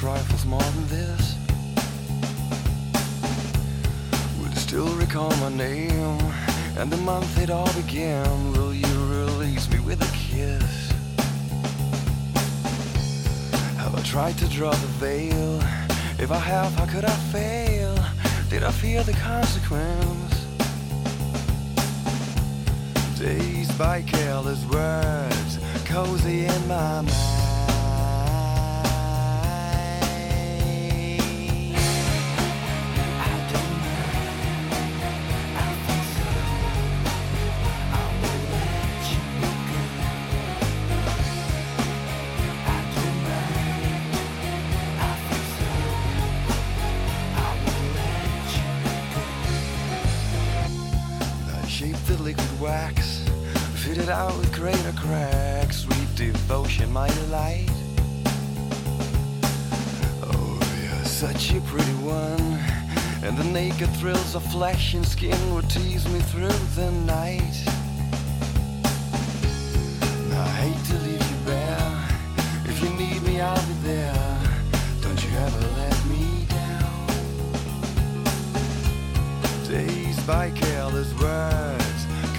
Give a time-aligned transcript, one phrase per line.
[0.00, 1.36] trifles more than this.
[4.40, 6.18] You still recall my name
[6.78, 8.52] and the month it all began?
[8.52, 10.90] Will you release me with a kiss?
[13.76, 15.60] Have I tried to draw the veil?
[16.18, 17.94] If I have, how could I fail?
[18.48, 20.34] Did I fear the consequence?
[23.18, 27.29] Dazed by careless words, cozy in my mind.
[52.30, 53.24] Liquid wax,
[53.74, 55.78] fitted out with greater cracks.
[55.78, 57.68] Sweet devotion, my delight.
[60.22, 62.58] Oh, you're such a pretty one.
[63.24, 67.56] And the naked thrills of flesh and skin would tease me through the night.
[70.32, 71.92] I hate to leave you bare.
[72.66, 74.38] If you need me, I'll be there.
[75.02, 77.06] Don't you ever let me down.
[79.66, 81.79] Dazed by careless words,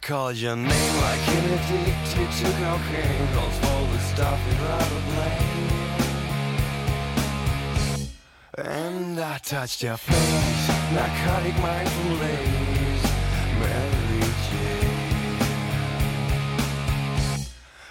[0.00, 5.68] Called your name like an addicted to cocaine, calls all the stuff you'd rather blame.
[8.56, 13.06] And I touched your face, narcotic mindful lace,
[13.60, 14.98] Mary Jane.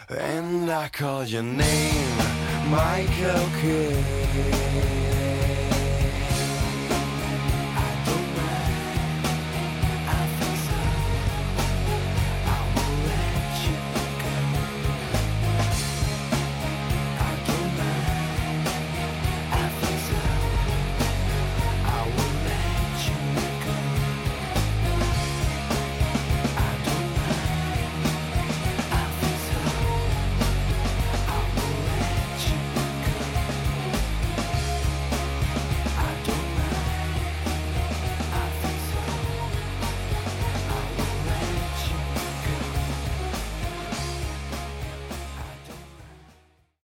[0.10, 2.18] And I called your name,
[2.70, 5.17] Michael Kidd.